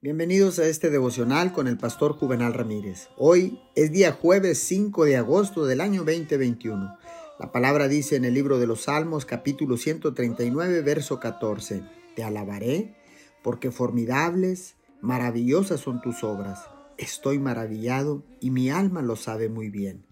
[0.00, 3.08] Bienvenidos a este devocional con el pastor Juvenal Ramírez.
[3.16, 6.96] Hoy es día jueves 5 de agosto del año 2021.
[7.40, 11.82] La palabra dice en el libro de los Salmos capítulo 139 verso 14,
[12.14, 12.94] Te alabaré
[13.42, 16.60] porque formidables, maravillosas son tus obras.
[16.96, 20.04] Estoy maravillado y mi alma lo sabe muy bien.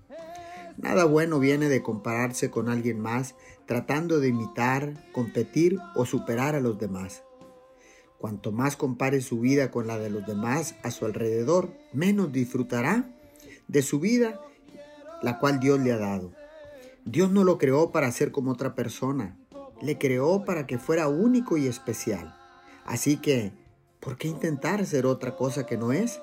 [0.79, 6.61] Nada bueno viene de compararse con alguien más tratando de imitar, competir o superar a
[6.61, 7.23] los demás.
[8.27, 13.08] Cuanto más compare su vida con la de los demás a su alrededor, menos disfrutará
[13.68, 14.40] de su vida,
[15.22, 16.32] la cual Dios le ha dado.
[17.04, 19.36] Dios no lo creó para ser como otra persona,
[19.81, 22.36] le creó para que fuera único y especial.
[22.84, 23.53] Así que,
[24.00, 26.20] ¿por qué intentar ser otra cosa que no es?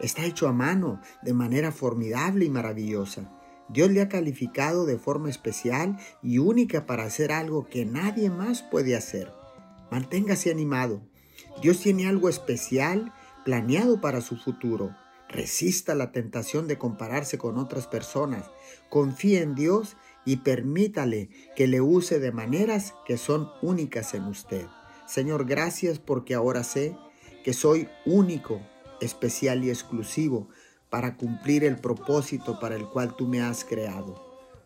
[0.00, 3.30] Está hecho a mano, de manera formidable y maravillosa.
[3.68, 8.62] Dios le ha calificado de forma especial y única para hacer algo que nadie más
[8.62, 9.30] puede hacer.
[9.90, 11.09] Manténgase animado.
[11.60, 13.12] Dios tiene algo especial
[13.44, 14.96] planeado para su futuro.
[15.28, 18.50] Resista la tentación de compararse con otras personas.
[18.88, 24.66] Confíe en Dios y permítale que le use de maneras que son únicas en usted.
[25.06, 26.96] Señor, gracias porque ahora sé
[27.44, 28.60] que soy único,
[29.00, 30.48] especial y exclusivo
[30.88, 34.20] para cumplir el propósito para el cual tú me has creado,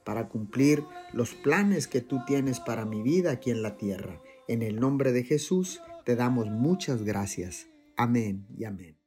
[0.04, 4.20] para cumplir los planes que tú tienes para mi vida aquí en la tierra.
[4.48, 7.66] En el nombre de Jesús te damos muchas gracias.
[7.96, 9.03] Amén y amén.